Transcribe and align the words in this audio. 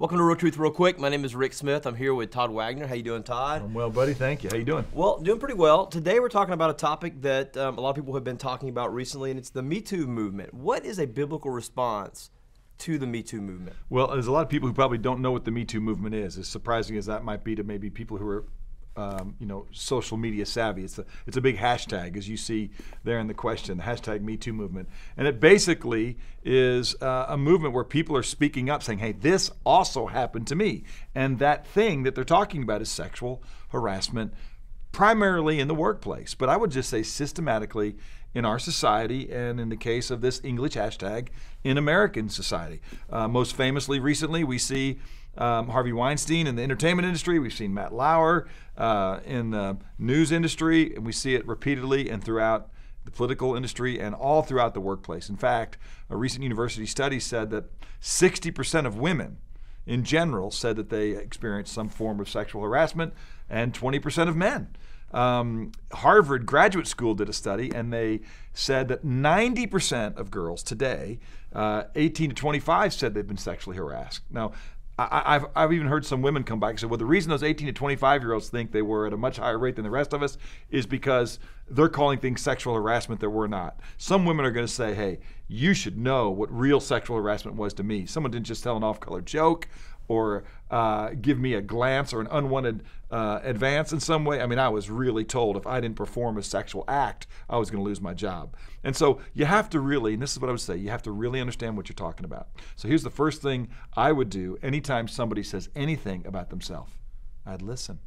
Welcome 0.00 0.16
to 0.16 0.24
Real 0.24 0.34
Truth 0.34 0.56
Real 0.56 0.70
Quick. 0.70 0.98
My 0.98 1.10
name 1.10 1.26
is 1.26 1.34
Rick 1.34 1.52
Smith. 1.52 1.84
I'm 1.84 1.94
here 1.94 2.14
with 2.14 2.30
Todd 2.30 2.50
Wagner. 2.50 2.86
How 2.86 2.94
you 2.94 3.02
doing, 3.02 3.22
Todd? 3.22 3.60
I'm 3.60 3.74
well, 3.74 3.90
buddy. 3.90 4.14
Thank 4.14 4.42
you. 4.42 4.48
How 4.48 4.56
you 4.56 4.64
doing? 4.64 4.86
Well, 4.94 5.20
doing 5.20 5.38
pretty 5.38 5.56
well. 5.56 5.84
Today 5.84 6.20
we're 6.20 6.30
talking 6.30 6.54
about 6.54 6.70
a 6.70 6.72
topic 6.72 7.20
that 7.20 7.54
um, 7.58 7.76
a 7.76 7.82
lot 7.82 7.90
of 7.90 7.96
people 7.96 8.14
have 8.14 8.24
been 8.24 8.38
talking 8.38 8.70
about 8.70 8.94
recently, 8.94 9.28
and 9.28 9.38
it's 9.38 9.50
the 9.50 9.62
Me 9.62 9.82
Too 9.82 10.06
movement. 10.06 10.54
What 10.54 10.86
is 10.86 10.98
a 10.98 11.06
biblical 11.06 11.50
response 11.50 12.30
to 12.78 12.96
the 12.96 13.06
Me 13.06 13.22
Too 13.22 13.42
movement? 13.42 13.76
Well, 13.90 14.06
there's 14.06 14.26
a 14.26 14.32
lot 14.32 14.40
of 14.40 14.48
people 14.48 14.70
who 14.70 14.72
probably 14.72 14.96
don't 14.96 15.20
know 15.20 15.32
what 15.32 15.44
the 15.44 15.50
Me 15.50 15.66
Too 15.66 15.82
movement 15.82 16.14
is. 16.14 16.38
As 16.38 16.48
surprising 16.48 16.96
as 16.96 17.04
that 17.04 17.22
might 17.22 17.44
be 17.44 17.54
to 17.54 17.62
maybe 17.62 17.90
people 17.90 18.16
who 18.16 18.26
are 18.26 18.46
um, 18.96 19.36
you 19.38 19.46
know, 19.46 19.66
social 19.72 20.16
media 20.16 20.44
savvy. 20.44 20.84
It's 20.84 20.98
a 20.98 21.04
it's 21.26 21.36
a 21.36 21.40
big 21.40 21.56
hashtag, 21.56 22.16
as 22.16 22.28
you 22.28 22.36
see 22.36 22.70
there 23.04 23.18
in 23.18 23.26
the 23.26 23.34
question, 23.34 23.78
the 23.78 23.84
hashtag 23.84 24.22
Me 24.22 24.36
Too 24.36 24.52
movement, 24.52 24.88
and 25.16 25.26
it 25.26 25.40
basically 25.40 26.18
is 26.44 27.00
uh, 27.00 27.26
a 27.28 27.36
movement 27.36 27.74
where 27.74 27.84
people 27.84 28.16
are 28.16 28.22
speaking 28.22 28.68
up, 28.68 28.82
saying, 28.82 28.98
"Hey, 28.98 29.12
this 29.12 29.50
also 29.64 30.06
happened 30.06 30.46
to 30.48 30.56
me," 30.56 30.84
and 31.14 31.38
that 31.38 31.66
thing 31.66 32.02
that 32.02 32.14
they're 32.14 32.24
talking 32.24 32.62
about 32.62 32.82
is 32.82 32.90
sexual 32.90 33.42
harassment, 33.68 34.34
primarily 34.92 35.60
in 35.60 35.68
the 35.68 35.74
workplace, 35.74 36.34
but 36.34 36.48
I 36.48 36.56
would 36.56 36.70
just 36.70 36.90
say 36.90 37.02
systematically 37.02 37.96
in 38.34 38.44
our 38.44 38.58
society, 38.58 39.30
and 39.32 39.58
in 39.58 39.68
the 39.68 39.76
case 39.76 40.10
of 40.10 40.20
this 40.20 40.40
English 40.44 40.74
hashtag, 40.74 41.28
in 41.64 41.76
American 41.76 42.28
society. 42.28 42.80
Uh, 43.10 43.26
most 43.26 43.56
famously, 43.56 43.98
recently, 43.98 44.44
we 44.44 44.56
see 44.58 44.98
um, 45.38 45.68
Harvey 45.68 45.92
Weinstein 45.92 46.46
in 46.46 46.56
the 46.56 46.62
entertainment 46.62 47.06
industry. 47.06 47.38
We've 47.38 47.52
seen 47.52 47.72
Matt 47.72 47.92
Lauer 47.92 48.48
uh, 48.76 49.20
in 49.24 49.50
the 49.50 49.78
news 49.98 50.32
industry, 50.32 50.94
and 50.94 51.04
we 51.04 51.12
see 51.12 51.34
it 51.34 51.46
repeatedly 51.46 52.10
and 52.10 52.22
throughout 52.22 52.70
the 53.04 53.10
political 53.10 53.54
industry 53.54 53.98
and 53.98 54.14
all 54.14 54.42
throughout 54.42 54.74
the 54.74 54.80
workplace. 54.80 55.28
In 55.28 55.36
fact, 55.36 55.78
a 56.08 56.16
recent 56.16 56.42
university 56.42 56.86
study 56.86 57.18
said 57.18 57.50
that 57.50 57.64
60% 58.00 58.86
of 58.86 58.98
women 58.98 59.38
in 59.86 60.04
general 60.04 60.50
said 60.50 60.76
that 60.76 60.90
they 60.90 61.10
experienced 61.10 61.72
some 61.72 61.88
form 61.88 62.20
of 62.20 62.28
sexual 62.28 62.62
harassment, 62.62 63.12
and 63.48 63.72
20% 63.72 64.28
of 64.28 64.36
men. 64.36 64.68
Um, 65.12 65.72
Harvard 65.92 66.46
Graduate 66.46 66.86
School 66.86 67.14
did 67.14 67.28
a 67.28 67.32
study, 67.32 67.72
and 67.74 67.92
they 67.92 68.20
said 68.54 68.88
that 68.88 69.04
90% 69.04 70.16
of 70.16 70.30
girls 70.30 70.62
today, 70.62 71.18
uh, 71.52 71.84
18 71.96 72.30
to 72.30 72.36
25, 72.36 72.94
said 72.94 73.14
they've 73.14 73.26
been 73.26 73.36
sexually 73.36 73.76
harassed. 73.76 74.22
Now, 74.30 74.52
I, 75.10 75.32
have 75.34 75.46
I've 75.54 75.72
even 75.72 75.86
heard 75.86 76.04
some 76.04 76.20
women 76.20 76.42
come 76.42 76.60
back 76.60 76.70
and 76.70 76.80
say, 76.80 76.86
well, 76.86 76.98
the 76.98 77.06
reason 77.06 77.30
those 77.30 77.42
18 77.42 77.66
to 77.68 77.72
25 77.72 78.22
year 78.22 78.32
olds 78.32 78.48
think 78.48 78.72
they 78.72 78.82
were 78.82 79.06
at 79.06 79.12
a 79.12 79.16
much 79.16 79.36
higher 79.36 79.58
rate 79.58 79.76
than 79.76 79.84
the 79.84 79.90
rest 79.90 80.12
of 80.12 80.22
us 80.22 80.36
is 80.70 80.86
because 80.86 81.38
they're 81.68 81.88
calling 81.88 82.18
things 82.18 82.40
sexual 82.40 82.74
harassment 82.74 83.20
that 83.20 83.30
we're 83.30 83.46
not. 83.46 83.78
Some 83.96 84.24
women 84.24 84.44
are 84.44 84.50
going 84.50 84.66
to 84.66 84.72
say, 84.72 84.94
hey, 84.94 85.20
you 85.48 85.74
should 85.74 85.96
know 85.96 86.30
what 86.30 86.50
real 86.52 86.80
sexual 86.80 87.16
harassment 87.16 87.56
was 87.56 87.72
to 87.74 87.82
me. 87.82 88.06
Someone 88.06 88.30
didn't 88.30 88.46
just 88.46 88.62
tell 88.62 88.76
an 88.76 88.84
off 88.84 89.00
color 89.00 89.20
joke 89.20 89.68
or 90.10 90.42
uh, 90.72 91.10
give 91.20 91.38
me 91.38 91.54
a 91.54 91.60
glance 91.60 92.12
or 92.12 92.20
an 92.20 92.26
unwanted 92.32 92.82
uh, 93.12 93.38
advance 93.44 93.92
in 93.92 94.00
some 94.00 94.24
way. 94.24 94.42
I 94.42 94.46
mean, 94.46 94.58
I 94.58 94.68
was 94.68 94.90
really 94.90 95.24
told 95.24 95.56
if 95.56 95.68
I 95.68 95.80
didn't 95.80 95.94
perform 95.94 96.36
a 96.36 96.42
sexual 96.42 96.84
act, 96.88 97.28
I 97.48 97.58
was 97.58 97.70
going 97.70 97.80
to 97.80 97.88
lose 97.88 98.00
my 98.00 98.12
job. 98.12 98.56
And 98.82 98.96
so 98.96 99.20
you 99.34 99.44
have 99.44 99.70
to 99.70 99.78
really, 99.78 100.14
and 100.14 100.20
this 100.20 100.32
is 100.32 100.40
what 100.40 100.48
I 100.48 100.50
would 100.50 100.60
say, 100.60 100.76
you 100.76 100.90
have 100.90 101.02
to 101.02 101.12
really 101.12 101.40
understand 101.40 101.76
what 101.76 101.88
you're 101.88 101.94
talking 101.94 102.24
about. 102.24 102.48
So 102.74 102.88
here's 102.88 103.04
the 103.04 103.10
first 103.10 103.40
thing 103.40 103.68
I 103.96 104.10
would 104.10 104.30
do 104.30 104.58
anytime 104.64 105.06
somebody 105.06 105.44
says 105.44 105.68
anything 105.76 106.26
about 106.26 106.50
themselves 106.50 106.92
I'd 107.46 107.62
listen. 107.62 108.00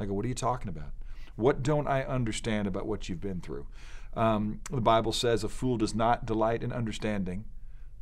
I 0.00 0.06
go, 0.06 0.14
what 0.14 0.24
are 0.24 0.28
you 0.28 0.34
talking 0.34 0.70
about? 0.70 0.92
What 1.36 1.62
don't 1.62 1.86
I 1.86 2.04
understand 2.04 2.66
about 2.66 2.86
what 2.86 3.10
you've 3.10 3.20
been 3.20 3.42
through? 3.42 3.66
Um, 4.14 4.60
the 4.70 4.80
Bible 4.80 5.12
says 5.12 5.44
a 5.44 5.48
fool 5.50 5.76
does 5.76 5.94
not 5.94 6.24
delight 6.24 6.62
in 6.62 6.72
understanding, 6.72 7.44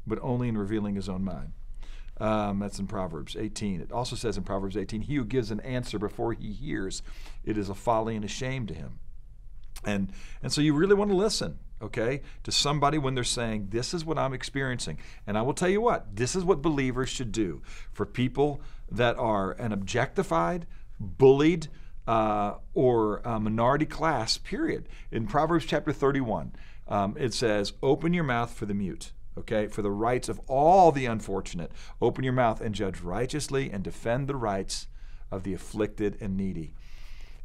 but 0.07 0.21
only 0.23 0.49
in 0.49 0.57
revealing 0.57 0.95
his 0.95 1.09
own 1.09 1.25
mind. 1.25 1.55
Um, 2.21 2.59
that's 2.59 2.79
in 2.79 2.87
Proverbs 2.87 3.35
18. 3.35 3.81
It 3.81 3.93
also 3.93 4.15
says 4.15 4.37
in 4.37 4.43
Proverbs 4.43 4.77
18, 4.77 5.03
he 5.03 5.15
who 5.15 5.25
gives 5.25 5.51
an 5.51 5.61
answer 5.61 5.99
before 5.99 6.35
he 6.35 6.53
hears, 6.53 7.03
it 7.45 7.57
is 7.57 7.71
a 7.71 7.75
folly 7.75 8.15
and 8.15 8.25
a 8.25 8.29
shame 8.29 8.67
to 8.67 8.75
him. 8.75 8.99
And, 9.85 10.13
and 10.43 10.53
so 10.53 10.61
you 10.61 10.75
really 10.75 10.95
want 10.95 11.11
to 11.11 11.17
listen, 11.17 11.59
okay, 11.81 12.21
to 12.43 12.53
somebody 12.53 12.99
when 12.99 13.15
they're 13.15 13.25
saying, 13.25 13.69
This 13.71 13.95
is 13.95 14.05
what 14.05 14.19
I'm 14.19 14.35
experiencing. 14.35 14.99
And 15.27 15.39
I 15.39 15.43
will 15.43 15.55
tell 15.55 15.71
you 15.71 15.81
what, 15.81 16.15
this 16.15 16.37
is 16.37 16.45
what 16.45 16.61
believers 16.61 17.09
should 17.09 17.33
do 17.33 17.63
for 17.91 18.05
people 18.05 18.61
that 18.91 19.17
are 19.17 19.53
an 19.53 19.73
objectified, 19.73 20.67
bullied, 21.01 21.69
uh, 22.07 22.55
or 22.75 23.23
minority 23.25 23.87
class, 23.87 24.37
period. 24.37 24.89
In 25.11 25.27
Proverbs 25.27 25.65
chapter 25.65 25.93
31, 25.93 26.53
um, 26.89 27.17
it 27.19 27.33
says, 27.33 27.73
Open 27.83 28.13
your 28.13 28.25
mouth 28.25 28.53
for 28.53 28.67
the 28.67 28.75
mute 28.75 29.13
okay, 29.41 29.67
for 29.67 29.83
the 29.83 29.91
rights 29.91 30.29
of 30.29 30.41
all 30.47 30.93
the 30.93 31.07
unfortunate. 31.07 31.73
Open 32.01 32.25
your 32.25 32.33
mouth 32.33 32.61
and 32.61 32.75
judge 32.75 33.01
righteously 33.01 33.71
and 33.71 33.83
defend 33.83 34.29
the 34.29 34.37
rights 34.37 34.87
of 35.31 35.43
the 35.43 35.55
afflicted 35.55 36.17
and 36.21 36.37
needy. 36.37 36.75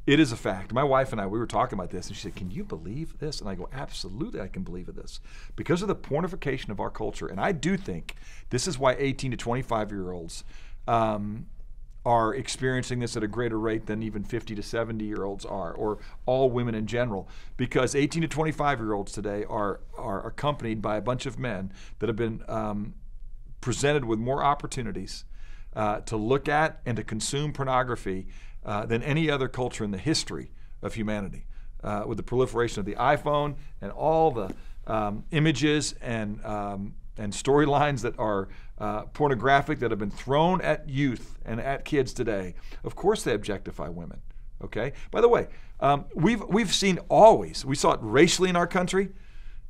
It 0.05 0.19
is 0.19 0.31
a 0.31 0.37
fact. 0.37 0.71
My 0.71 0.83
wife 0.83 1.11
and 1.11 1.19
I, 1.19 1.25
we 1.25 1.39
were 1.39 1.47
talking 1.47 1.79
about 1.79 1.89
this, 1.89 2.07
and 2.07 2.15
she 2.15 2.23
said, 2.23 2.35
Can 2.35 2.51
you 2.51 2.63
believe 2.63 3.17
this? 3.17 3.39
And 3.41 3.49
I 3.49 3.55
go, 3.55 3.67
Absolutely, 3.73 4.39
I 4.39 4.47
can 4.47 4.63
believe 4.63 4.93
this. 4.93 5.19
Because 5.55 5.81
of 5.81 5.87
the 5.87 5.95
pornification 5.95 6.69
of 6.69 6.79
our 6.79 6.91
culture. 6.91 7.25
And 7.25 7.39
I 7.39 7.51
do 7.51 7.75
think 7.75 8.15
this 8.51 8.67
is 8.67 8.77
why 8.77 8.95
18 8.99 9.31
to 9.31 9.37
25 9.37 9.91
year 9.91 10.11
olds 10.11 10.43
um, 10.87 11.47
are 12.05 12.35
experiencing 12.35 12.99
this 12.99 13.17
at 13.17 13.23
a 13.23 13.27
greater 13.27 13.59
rate 13.59 13.87
than 13.87 14.03
even 14.03 14.23
50 14.23 14.55
to 14.55 14.61
70 14.61 15.03
year 15.03 15.23
olds 15.23 15.43
are, 15.43 15.73
or 15.73 15.97
all 16.25 16.49
women 16.51 16.75
in 16.75 16.85
general, 16.85 17.27
because 17.57 17.95
18 17.95 18.21
to 18.21 18.27
25 18.27 18.79
year 18.79 18.93
olds 18.93 19.11
today 19.11 19.43
are, 19.49 19.81
are 19.97 20.25
accompanied 20.25 20.81
by 20.81 20.97
a 20.97 21.01
bunch 21.01 21.25
of 21.25 21.39
men 21.39 21.73
that 21.99 22.07
have 22.07 22.15
been 22.15 22.43
um, 22.47 22.93
presented 23.59 24.05
with 24.05 24.19
more 24.19 24.43
opportunities 24.43 25.25
uh, 25.75 25.99
to 26.01 26.15
look 26.15 26.47
at 26.47 26.79
and 26.85 26.95
to 26.95 27.03
consume 27.03 27.51
pornography 27.51 28.27
uh, 28.63 28.85
than 28.85 29.01
any 29.03 29.29
other 29.29 29.47
culture 29.47 29.83
in 29.83 29.91
the 29.91 29.97
history 29.97 30.51
of 30.81 30.93
humanity. 30.93 31.45
Uh, 31.83 32.03
with 32.07 32.17
the 32.17 32.23
proliferation 32.23 32.79
of 32.79 32.85
the 32.85 32.95
iPhone 32.95 33.55
and 33.79 33.91
all 33.91 34.31
the 34.31 34.51
um, 34.87 35.23
images 35.29 35.93
and 36.01 36.43
um, 36.43 36.95
and 37.17 37.33
storylines 37.33 38.01
that 38.01 38.17
are 38.19 38.49
uh, 38.77 39.03
pornographic 39.03 39.79
that 39.79 39.91
have 39.91 39.99
been 39.99 40.11
thrown 40.11 40.61
at 40.61 40.89
youth 40.89 41.37
and 41.45 41.59
at 41.59 41.85
kids 41.85 42.13
today, 42.13 42.55
of 42.83 42.95
course 42.95 43.23
they 43.23 43.33
objectify 43.33 43.87
women. 43.87 44.21
Okay. 44.63 44.93
By 45.11 45.21
the 45.21 45.29
way, 45.29 45.47
um, 45.79 46.05
we've 46.15 46.43
we've 46.47 46.73
seen 46.73 46.99
always 47.09 47.65
we 47.65 47.75
saw 47.75 47.91
it 47.91 47.99
racially 48.01 48.49
in 48.49 48.55
our 48.55 48.67
country, 48.67 49.09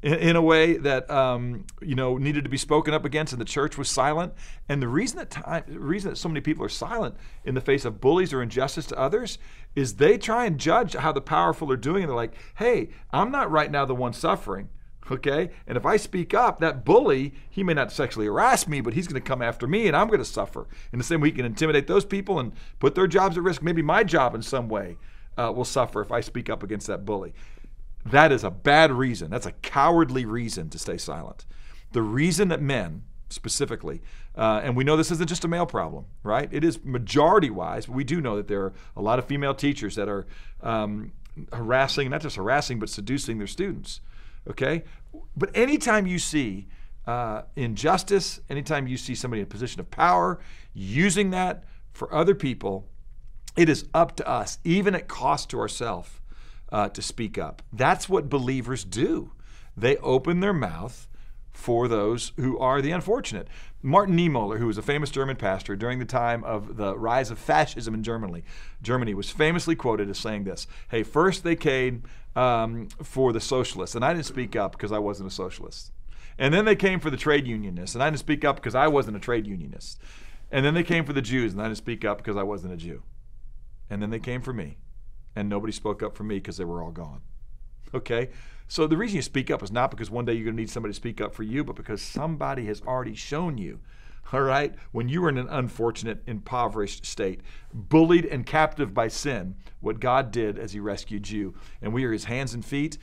in, 0.02 0.14
in 0.14 0.36
a 0.36 0.42
way 0.42 0.78
that 0.78 1.10
um, 1.10 1.66
you 1.82 1.96
know 1.96 2.18
needed 2.18 2.44
to 2.44 2.50
be 2.50 2.58
spoken 2.58 2.94
up 2.94 3.06
against, 3.06 3.34
and 3.34 3.42
the 3.42 3.46
church 3.46 3.78
was 3.78 3.90
silent. 3.90 4.34
And 4.70 4.82
the 4.82 4.88
reason 4.88 5.18
that 5.18 5.32
time, 5.32 5.64
the 5.68 5.80
reason 5.80 6.12
that 6.12 6.18
so 6.18 6.30
many 6.30 6.42
people 6.42 6.64
are 6.64 6.70
silent 6.70 7.16
in 7.44 7.56
the 7.56 7.62
face 7.62 7.86
of 7.86 8.00
bullies 8.00 8.32
or 8.32 8.42
injustice 8.42 8.86
to 8.88 9.00
others 9.00 9.38
is 9.76 9.96
they 9.96 10.18
try 10.18 10.46
and 10.46 10.60
judge 10.60 10.94
how 10.94 11.12
the 11.12 11.22
powerful 11.22 11.72
are 11.72 11.78
doing, 11.78 12.04
and 12.04 12.10
they're 12.10 12.16
like, 12.16 12.36
"Hey, 12.56 12.90
I'm 13.12 13.32
not 13.32 13.52
right 13.52 13.72
now 13.72 13.86
the 13.86 13.96
one 13.96 14.14
suffering." 14.14 14.70
Okay? 15.12 15.52
And 15.68 15.78
if 15.78 15.86
I 15.86 15.98
speak 15.98 16.34
up, 16.34 16.60
that 16.60 16.84
bully, 16.84 17.34
he 17.50 17.64
may 17.64 17.74
not 17.74 17.92
sexually 17.92 18.26
harass 18.26 18.68
me, 18.68 18.82
but 18.82 18.94
he's 18.94 19.08
going 19.08 19.22
to 19.22 19.28
come 19.28 19.42
after 19.42 19.68
me 19.68 19.88
and 19.88 19.96
I'm 19.96 20.08
going 20.08 20.20
to 20.20 20.26
suffer. 20.26 20.68
In 20.92 20.98
the 20.98 21.06
same 21.06 21.22
way, 21.22 21.30
he 21.30 21.34
can 21.34 21.46
intimidate 21.46 21.88
those 21.88 22.06
people 22.06 22.40
and 22.40 22.54
put 22.80 22.96
their 22.96 23.08
jobs 23.08 23.38
at 23.38 23.44
risk. 23.44 23.62
Maybe 23.62 23.82
my 23.82 24.04
job 24.04 24.34
in 24.34 24.42
some 24.42 24.68
way 24.68 24.98
uh, 25.38 25.52
will 25.56 25.66
suffer 25.66 26.02
if 26.02 26.12
I 26.12 26.22
speak 26.22 26.50
up 26.50 26.64
against 26.64 26.88
that 26.88 27.06
bully. 27.06 27.34
That 28.06 28.32
is 28.32 28.44
a 28.44 28.52
bad 28.52 28.92
reason. 28.92 29.32
That's 29.32 29.48
a 29.48 29.52
cowardly 29.52 30.26
reason 30.26 30.70
to 30.70 30.80
stay 30.80 30.98
silent. 30.98 31.46
The 31.92 32.02
reason 32.04 32.50
that 32.50 32.62
men, 32.62 33.04
specifically, 33.30 34.02
uh, 34.36 34.62
and 34.64 34.76
we 34.76 34.84
know 34.84 34.96
this 34.96 35.12
isn't 35.12 35.28
just 35.28 35.46
a 35.46 35.48
male 35.48 35.66
problem, 35.66 36.06
right? 36.24 36.50
It 36.52 36.64
is 36.64 36.84
majority 36.84 37.50
wise, 37.50 37.88
but 37.88 37.96
we 37.96 38.04
do 38.04 38.22
know 38.22 38.36
that 38.36 38.48
there 38.48 38.62
are 38.62 38.74
a 38.96 39.02
lot 39.02 39.18
of 39.18 39.26
female 39.26 39.56
teachers 39.56 39.96
that 39.96 40.08
are 40.08 40.28
um, 40.62 41.14
harassing, 41.52 42.10
not 42.10 42.22
just 42.22 42.36
harassing, 42.36 42.80
but 42.80 42.90
seducing 42.90 43.38
their 43.38 43.48
students. 43.48 44.02
Okay? 44.50 44.84
But 45.36 45.52
anytime 45.56 46.08
you 46.08 46.20
see 46.20 46.68
uh, 47.08 47.44
injustice, 47.56 48.40
anytime 48.50 48.88
you 48.88 48.98
see 48.98 49.16
somebody 49.16 49.42
in 49.42 49.48
a 49.48 49.50
position 49.50 49.80
of 49.80 49.90
power 49.92 50.40
using 50.74 51.30
that 51.32 51.64
for 51.94 52.14
other 52.14 52.36
people, 52.36 52.88
it 53.56 53.70
is 53.70 53.88
up 53.94 54.16
to 54.18 54.28
us, 54.28 54.60
even 54.64 54.96
at 54.96 55.08
cost 55.08 55.50
to 55.52 55.60
ourselves, 55.60 56.10
uh, 56.72 56.90
to 56.90 57.02
speak 57.02 57.38
up. 57.38 57.62
That's 57.72 58.10
what 58.10 58.30
believers 58.30 58.84
do. 58.84 59.32
They 59.78 59.98
open 59.98 60.40
their 60.40 60.54
mouth 60.54 61.08
for 61.56 61.88
those 61.88 62.34
who 62.36 62.60
are 62.60 62.82
the 62.82 62.92
unfortunate. 62.92 63.48
Martin 63.82 64.18
Niemöller, 64.18 64.58
who 64.58 64.68
was 64.68 64.78
a 64.78 64.84
famous 64.84 65.10
German 65.10 65.36
pastor 65.36 65.76
during 65.76 66.00
the 66.00 66.06
time 66.06 66.44
of 66.44 66.78
the 66.78 66.98
rise 66.98 67.32
of 67.32 67.40
fascism 67.40 67.94
in 67.94 68.04
Germany, 68.04 68.44
Germany 68.82 69.14
was 69.14 69.30
famously 69.30 69.76
quoted 69.76 70.10
as 70.10 70.18
saying 70.18 70.44
this: 70.44 70.68
"Hey, 70.90 71.04
first 71.04 71.44
they 71.44 71.56
came 71.56 72.04
um, 72.36 72.88
for 73.02 73.32
the 73.32 73.40
socialists, 73.40 73.96
and 73.96 74.04
I 74.04 74.14
didn't 74.14 74.26
speak 74.26 74.56
up 74.56 74.74
because 74.74 74.92
I 74.92 75.00
wasn't 75.00 75.30
a 75.30 75.34
socialist. 75.34 75.92
And 76.38 76.54
then 76.54 76.66
they 76.66 76.76
came 76.76 77.00
for 77.00 77.10
the 77.10 77.18
trade 77.18 77.48
unionists, 77.48 77.96
and 77.96 78.04
I 78.04 78.10
didn't 78.10 78.20
speak 78.20 78.44
up 78.44 78.58
because 78.58 78.76
I 78.76 78.88
wasn't 78.88 79.18
a 79.18 79.22
trade 79.22 79.48
unionist. 79.48 80.00
And 80.52 80.66
then 80.66 80.74
they 80.74 80.84
came 80.84 81.06
for 81.06 81.14
the 81.14 81.22
Jews, 81.22 81.54
and 81.54 81.62
I 81.62 81.66
didn't 81.66 81.78
speak 81.78 82.04
up 82.04 82.18
because 82.18 82.36
I 82.36 82.44
wasn't 82.44 82.74
a 82.74 82.78
Jew. 82.78 83.04
And 83.90 84.02
then 84.02 84.10
they 84.10 84.20
came 84.20 84.42
for 84.42 84.52
me, 84.52 84.78
and 85.36 85.48
nobody 85.48 85.72
spoke 85.72 86.04
up 86.04 86.16
for 86.16 86.24
me 86.24 86.36
because 86.36 86.58
they 86.58 86.66
were 86.66 86.84
all 86.84 86.92
gone. 86.92 87.22
Okay? 87.96 88.30
So 88.68 88.88
the 88.88 88.98
reason 88.98 89.16
you 89.16 89.22
speak 89.22 89.50
up 89.50 89.64
is 89.64 89.72
not 89.72 89.92
because 89.92 90.10
one 90.10 90.26
day 90.26 90.34
you're 90.34 90.46
going 90.46 90.56
to 90.56 90.62
need 90.62 90.70
somebody 90.70 90.92
to 90.92 90.96
speak 90.96 91.22
up 91.22 91.34
for 91.34 91.44
you, 91.44 91.64
but 91.64 91.76
because 91.76 92.02
somebody 92.02 92.66
has 92.66 92.82
already 92.82 93.16
shown 93.16 93.58
you 93.58 93.80
all 94.34 94.42
right, 94.42 94.74
when 94.92 95.08
you 95.08 95.22
were 95.22 95.30
in 95.30 95.38
an 95.38 95.48
unfortunate, 95.50 96.24
impoverished 96.26 97.06
state, 97.06 97.42
bullied 97.74 98.26
and 98.26 98.46
captive 98.46 98.94
by 98.94 99.08
sin, 99.08 99.56
what 99.82 100.00
God 100.00 100.32
did 100.32 100.58
as 100.58 100.74
He 100.74 100.80
rescued 100.80 101.30
you, 101.30 101.54
and 101.82 101.94
we 101.94 102.06
are 102.06 102.12
His 102.12 102.26
hands 102.26 102.54
and 102.54 102.66
feet. 102.66 102.98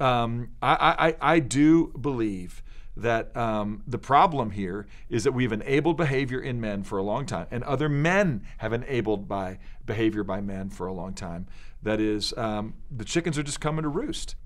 Um, 0.00 0.50
I, 0.60 1.14
I, 1.20 1.34
I 1.34 1.38
do 1.38 1.88
believe 2.00 2.62
that 2.96 3.36
um, 3.36 3.82
the 3.86 3.98
problem 3.98 4.50
here 4.50 4.86
is 5.08 5.24
that 5.24 5.32
we've 5.32 5.52
enabled 5.52 5.96
behavior 5.96 6.40
in 6.40 6.60
men 6.60 6.82
for 6.82 6.98
a 6.98 7.02
long 7.02 7.26
time, 7.26 7.46
and 7.50 7.64
other 7.64 7.88
men 7.88 8.46
have 8.58 8.72
enabled 8.72 9.28
by 9.28 9.58
behavior 9.84 10.24
by 10.24 10.40
men 10.40 10.70
for 10.70 10.86
a 10.86 10.92
long 10.92 11.12
time. 11.12 11.46
That 11.82 12.00
is, 12.00 12.32
um, 12.36 12.74
the 12.90 13.04
chickens 13.04 13.38
are 13.38 13.42
just 13.42 13.60
coming 13.60 13.82
to 13.82 13.88
roost 13.88 14.36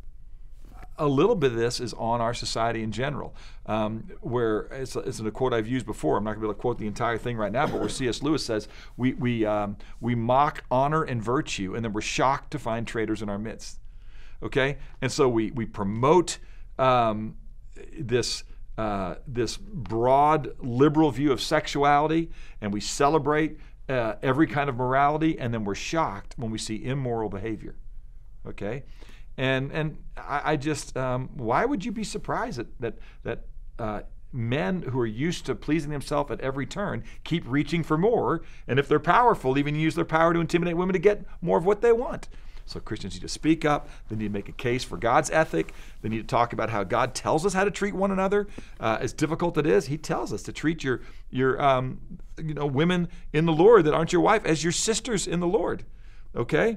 a 0.99 1.07
little 1.07 1.35
bit 1.35 1.53
of 1.53 1.57
this 1.57 1.81
is 1.81 1.95
on 1.95 2.21
our 2.21 2.35
society 2.35 2.83
in 2.83 2.91
general, 2.91 3.35
um, 3.67 4.11
where 4.21 4.63
it's, 4.73 4.97
it's 4.97 5.21
a 5.21 5.31
quote 5.31 5.55
I've 5.55 5.69
used 5.69 5.87
before. 5.87 6.17
I'm 6.17 6.25
not 6.25 6.31
going 6.31 6.41
to 6.41 6.47
be 6.47 6.47
able 6.47 6.55
to 6.55 6.61
quote 6.61 6.79
the 6.79 6.87
entire 6.87 7.17
thing 7.17 7.37
right 7.37 7.53
now, 7.53 7.67
but 7.67 7.79
where 7.81 7.89
C.S. 7.89 8.23
Lewis 8.23 8.45
says, 8.45 8.69
we, 8.97 9.15
we, 9.15 9.47
um, 9.47 9.77
we 10.01 10.15
mock 10.15 10.65
honor 10.71 11.05
and 11.05 11.23
virtue, 11.23 11.75
and 11.75 11.85
then 11.85 11.93
we're 11.93 12.01
shocked 12.01 12.51
to 12.53 12.59
find 12.59 12.87
traitors 12.87 13.23
in 13.23 13.29
our 13.29 13.39
midst. 13.39 13.79
Okay? 14.43 14.79
And 15.01 15.11
so 15.11 15.29
we, 15.29 15.53
we 15.53 15.67
promote 15.67 16.39
um, 16.79 17.37
this. 17.99 18.45
Uh, 18.77 19.17
this 19.27 19.57
broad 19.57 20.53
liberal 20.61 21.11
view 21.11 21.33
of 21.33 21.41
sexuality, 21.41 22.31
and 22.61 22.73
we 22.73 22.81
celebrate 22.81 23.59
uh, 23.89 24.15
every 24.23 24.47
kind 24.47 24.71
of 24.71 24.77
morality, 24.77 25.37
and 25.37 25.53
then 25.53 25.65
we're 25.65 25.75
shocked 25.75 26.35
when 26.37 26.53
we 26.53 26.59
see 26.59 26.85
immoral 26.85 27.29
behavior. 27.29 27.75
Okay, 28.47 28.85
and 29.37 29.73
and 29.73 29.99
I, 30.17 30.53
I 30.53 30.57
just 30.57 30.97
um, 30.97 31.29
why 31.35 31.65
would 31.65 31.85
you 31.85 31.91
be 31.91 32.05
surprised 32.05 32.59
that 32.59 32.81
that 32.81 32.99
that 33.25 33.47
uh, 33.81 34.03
men 34.33 34.83
who 34.83 35.01
are 35.01 35.07
used 35.07 35.47
to 35.47 35.57
pleasing 35.57 35.91
themselves 35.91 36.31
at 36.31 36.41
every 36.41 36.67
turn 36.67 37.03
keep 37.25 37.43
reaching 37.49 37.83
for 37.83 37.99
more, 37.99 38.43
and 38.69 38.79
if 38.79 38.87
they're 38.87 39.01
powerful, 39.01 39.59
even 39.59 39.75
use 39.75 39.97
their 39.97 40.05
power 40.05 40.33
to 40.33 40.39
intimidate 40.39 40.77
women 40.77 40.93
to 40.93 41.01
get 41.01 41.25
more 41.41 41.59
of 41.59 41.65
what 41.65 41.81
they 41.81 41.91
want. 41.91 42.29
So 42.69 42.81
Christians 42.81 43.15
need 43.15 43.23
to 43.23 43.29
speak 43.29 43.65
up. 43.65 43.89
They 44.09 44.17
need 44.17 44.27
to 44.27 44.33
make 44.33 44.49
a 44.49 44.53
case 44.53 44.85
for 44.85 44.97
God's 44.97 45.31
ethic. 45.31 45.73
They 46.03 46.09
need 46.09 46.19
to 46.19 46.27
talk 46.27 46.53
about 46.53 46.71
how 46.71 46.85
God 46.85 47.15
tells 47.15 47.47
us 47.47 47.55
how 47.55 47.65
to 47.65 47.71
treat 47.71 47.95
one 47.95 48.11
another. 48.11 48.47
Uh, 48.79 48.99
as 49.01 49.13
difficult 49.13 49.57
it 49.59 49.67
is, 49.67 49.87
He 49.87 49.97
tells 49.97 50.33
us 50.33 50.43
to 50.45 50.53
treat 50.53 50.85
your 50.85 51.01
your 51.31 51.61
um, 51.61 52.01
you 52.39 52.55
know 52.55 52.67
women 52.67 53.09
in 53.33 53.47
the 53.47 53.53
Lord 53.53 53.85
that 53.87 53.95
aren't 53.95 54.13
your 54.13 54.23
wife 54.23 54.45
as 54.45 54.63
your 54.63 54.73
sisters 54.73 55.27
in 55.27 55.41
the 55.41 55.47
Lord. 55.47 55.85
Okay, 56.37 56.77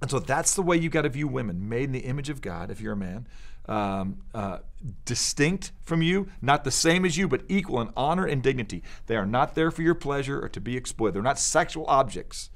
and 0.00 0.10
so 0.10 0.20
that's 0.20 0.54
the 0.54 0.62
way 0.62 0.76
you 0.76 0.88
got 0.88 1.02
to 1.02 1.08
view 1.08 1.28
women, 1.28 1.68
made 1.68 1.84
in 1.84 1.92
the 1.92 2.00
image 2.00 2.30
of 2.30 2.40
God. 2.40 2.70
If 2.70 2.80
you're 2.80 2.94
a 2.94 2.96
man. 2.96 3.26
Um, 3.66 4.22
uh, 4.34 4.60
distinct 5.04 5.70
from 5.82 6.02
you, 6.02 6.28
not 6.42 6.64
the 6.64 6.72
same 6.72 7.04
as 7.04 7.16
you, 7.16 7.28
but 7.28 7.42
equal 7.46 7.80
in 7.80 7.90
honor 7.96 8.26
and 8.26 8.42
dignity. 8.42 8.82
They 9.06 9.14
are 9.14 9.26
not 9.26 9.54
there 9.54 9.70
for 9.70 9.82
your 9.82 9.94
pleasure 9.94 10.42
or 10.42 10.48
to 10.48 10.60
be 10.60 10.76
exploited. 10.76 11.14
They're 11.14 11.22
not 11.22 11.38
sexual 11.38 11.84
objects 11.86 12.50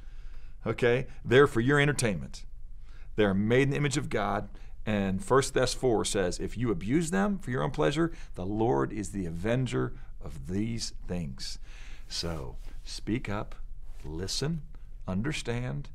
okay? 0.67 1.07
They're 1.25 1.47
for 1.47 1.61
your 1.61 1.81
entertainment. 1.81 2.45
They're 3.17 3.35
made 3.35 3.63
in 3.63 3.71
the 3.71 3.77
image 3.77 3.97
of 3.97 4.09
God. 4.09 4.49
And 4.87 5.23
1 5.23 5.43
Thess 5.43 5.75
4 5.75 6.05
says, 6.05 6.39
If 6.39 6.59
you 6.59 6.71
abuse 6.71 7.11
them 7.11 7.39
for 7.39 7.51
your 7.51 7.63
own 7.63 7.71
pleasure, 7.71 8.13
the 8.35 8.45
Lord 8.45 8.93
is 8.93 9.11
the 9.11 9.27
avenger 9.27 9.95
of 10.23 10.49
these 10.49 10.93
things. 11.07 11.59
So 12.09 12.57
speak 12.85 13.29
up, 13.29 13.55
listen, 14.05 14.63
understand. 15.09 15.89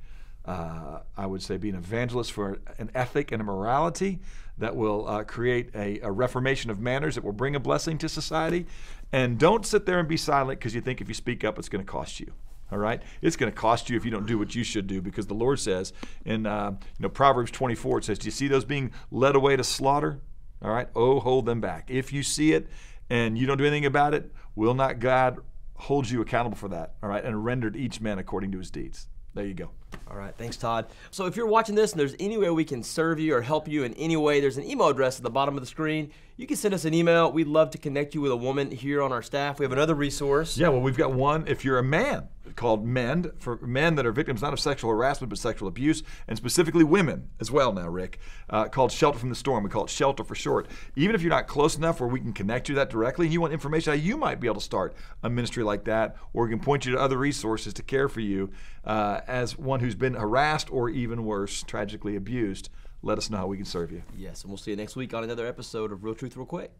Uh, 0.45 1.01
I 1.15 1.25
would 1.25 1.43
say 1.43 1.57
be 1.57 1.69
an 1.69 1.75
evangelist 1.75 2.31
for 2.31 2.59
an 2.79 2.89
ethic 2.95 3.31
and 3.31 3.41
a 3.41 3.45
morality 3.45 4.19
that 4.57 4.75
will 4.75 5.07
uh, 5.07 5.23
create 5.23 5.69
a, 5.75 5.99
a 5.99 6.11
reformation 6.11 6.71
of 6.71 6.79
manners 6.79 7.15
that 7.15 7.23
will 7.23 7.31
bring 7.33 7.55
a 7.55 7.59
blessing 7.59 7.97
to 7.99 8.09
society. 8.09 8.65
And 9.11 9.37
don't 9.37 9.65
sit 9.65 9.85
there 9.85 9.99
and 9.99 10.07
be 10.07 10.17
silent 10.17 10.59
because 10.59 10.73
you 10.75 10.81
think 10.81 11.01
if 11.01 11.07
you 11.07 11.13
speak 11.13 11.43
up, 11.43 11.59
it's 11.59 11.69
going 11.69 11.83
to 11.83 11.89
cost 11.89 12.19
you. 12.19 12.33
All 12.71 12.77
right, 12.77 13.01
it's 13.21 13.35
going 13.35 13.51
to 13.51 13.57
cost 13.57 13.89
you 13.89 13.97
if 13.97 14.05
you 14.05 14.11
don't 14.11 14.27
do 14.27 14.37
what 14.37 14.53
you 14.53 14.63
should 14.63 14.87
do, 14.87 15.01
because 15.01 15.27
the 15.27 15.33
Lord 15.33 15.59
says 15.59 15.91
in 16.25 16.45
uh, 16.45 16.71
you 16.71 17.03
know 17.03 17.09
Proverbs 17.09 17.51
24, 17.51 17.99
it 17.99 18.05
says, 18.05 18.19
"Do 18.19 18.27
you 18.27 18.31
see 18.31 18.47
those 18.47 18.65
being 18.65 18.91
led 19.11 19.35
away 19.35 19.55
to 19.55 19.63
slaughter? 19.63 20.21
All 20.61 20.71
right, 20.71 20.87
oh, 20.95 21.19
hold 21.19 21.45
them 21.45 21.61
back. 21.61 21.89
If 21.89 22.11
you 22.13 22.21
see 22.21 22.53
it 22.53 22.67
and 23.09 23.37
you 23.37 23.47
don't 23.47 23.57
do 23.57 23.65
anything 23.65 23.85
about 23.85 24.13
it, 24.13 24.31
will 24.55 24.73
not 24.73 24.99
God 24.99 25.39
hold 25.75 26.09
you 26.09 26.21
accountable 26.21 26.57
for 26.57 26.67
that? 26.67 26.95
All 27.01 27.09
right, 27.09 27.23
and 27.23 27.43
rendered 27.43 27.75
each 27.75 28.01
man 28.01 28.19
according 28.19 28.51
to 28.51 28.57
his 28.57 28.69
deeds." 28.69 29.07
There 29.33 29.45
you 29.45 29.53
go. 29.53 29.69
All 30.09 30.17
right, 30.17 30.33
thanks, 30.35 30.57
Todd. 30.57 30.87
So 31.11 31.27
if 31.27 31.35
you're 31.35 31.45
watching 31.45 31.75
this 31.75 31.91
and 31.91 31.99
there's 31.99 32.15
any 32.19 32.37
way 32.37 32.49
we 32.49 32.65
can 32.65 32.81
serve 32.81 33.19
you 33.19 33.35
or 33.35 33.41
help 33.41 33.67
you 33.67 33.83
in 33.83 33.93
any 33.93 34.17
way, 34.17 34.39
there's 34.39 34.57
an 34.57 34.63
email 34.63 34.87
address 34.87 35.17
at 35.17 35.23
the 35.23 35.29
bottom 35.29 35.55
of 35.55 35.61
the 35.61 35.67
screen. 35.67 36.11
You 36.35 36.47
can 36.47 36.57
send 36.57 36.73
us 36.73 36.85
an 36.85 36.93
email. 36.93 37.31
We'd 37.31 37.47
love 37.47 37.69
to 37.71 37.77
connect 37.77 38.15
you 38.15 38.21
with 38.21 38.31
a 38.31 38.35
woman 38.35 38.71
here 38.71 39.03
on 39.03 39.11
our 39.11 39.21
staff. 39.21 39.59
We 39.59 39.65
have 39.65 39.71
another 39.71 39.93
resource. 39.93 40.57
Yeah, 40.57 40.69
well, 40.69 40.81
we've 40.81 40.97
got 40.97 41.13
one 41.13 41.45
if 41.47 41.63
you're 41.63 41.77
a 41.77 41.83
man 41.83 42.29
called 42.55 42.85
Mend 42.85 43.31
for 43.37 43.57
men 43.57 43.95
that 43.95 44.05
are 44.05 44.11
victims 44.11 44.41
not 44.41 44.53
of 44.53 44.59
sexual 44.59 44.89
harassment 44.89 45.29
but 45.29 45.37
sexual 45.37 45.67
abuse, 45.67 46.01
and 46.27 46.37
specifically 46.37 46.83
women 46.83 47.29
as 47.39 47.51
well. 47.51 47.73
Now, 47.73 47.89
Rick, 47.89 48.19
uh, 48.49 48.65
called 48.69 48.91
Shelter 48.91 49.19
from 49.19 49.29
the 49.29 49.35
Storm. 49.35 49.63
We 49.63 49.69
call 49.69 49.83
it 49.83 49.89
Shelter 49.89 50.23
for 50.23 50.33
short. 50.33 50.67
Even 50.95 51.13
if 51.13 51.21
you're 51.21 51.29
not 51.29 51.47
close 51.47 51.77
enough 51.77 51.99
where 51.99 52.09
we 52.09 52.19
can 52.19 52.33
connect 52.33 52.69
you 52.69 52.75
that 52.75 52.89
directly, 52.89 53.25
and 53.25 53.33
you 53.33 53.41
want 53.41 53.53
information 53.53 53.91
how 53.91 53.97
you 53.97 54.17
might 54.17 54.39
be 54.39 54.47
able 54.47 54.55
to 54.55 54.61
start 54.61 54.95
a 55.23 55.29
ministry 55.29 55.63
like 55.63 55.83
that, 55.85 56.15
or 56.33 56.45
we 56.45 56.49
can 56.49 56.59
point 56.59 56.85
you 56.85 56.93
to 56.93 56.99
other 56.99 57.17
resources 57.17 57.73
to 57.73 57.83
care 57.83 58.09
for 58.09 58.21
you 58.21 58.49
uh, 58.85 59.21
as 59.27 59.57
one 59.57 59.79
who's 59.79 59.95
been 59.99 60.15
harassed 60.15 60.71
or 60.71 60.89
even 60.89 61.25
worse, 61.25 61.61
tragically 61.63 62.15
abused. 62.15 62.69
Let 63.03 63.17
us 63.17 63.29
know 63.29 63.37
how 63.37 63.47
we 63.47 63.57
can 63.57 63.65
serve 63.65 63.91
you. 63.91 64.03
Yes, 64.17 64.41
and 64.41 64.49
we'll 64.49 64.57
see 64.57 64.71
you 64.71 64.77
next 64.77 64.95
week 64.95 65.13
on 65.13 65.23
another 65.23 65.45
episode 65.45 65.91
of 65.91 66.03
Real 66.03 66.15
Truth 66.15 66.35
Real 66.35 66.45
Quick. 66.45 66.71